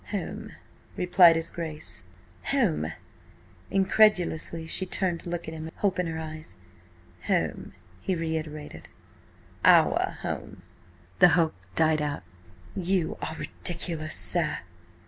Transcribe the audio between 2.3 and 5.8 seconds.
"Home!" Incredulously she turned to look at him,